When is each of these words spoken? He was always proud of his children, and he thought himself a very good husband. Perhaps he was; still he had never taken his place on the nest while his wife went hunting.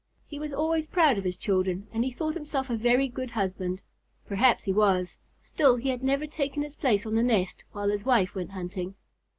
He 0.25 0.39
was 0.39 0.51
always 0.51 0.87
proud 0.87 1.19
of 1.19 1.23
his 1.23 1.37
children, 1.37 1.85
and 1.93 2.03
he 2.03 2.09
thought 2.09 2.33
himself 2.33 2.71
a 2.71 2.75
very 2.75 3.07
good 3.07 3.29
husband. 3.29 3.83
Perhaps 4.25 4.63
he 4.63 4.73
was; 4.73 5.19
still 5.43 5.75
he 5.75 5.89
had 5.89 6.01
never 6.03 6.25
taken 6.25 6.63
his 6.63 6.75
place 6.75 7.05
on 7.05 7.13
the 7.13 7.21
nest 7.21 7.63
while 7.71 7.89
his 7.89 8.03
wife 8.03 8.33
went 8.33 8.49
hunting. 8.49 8.95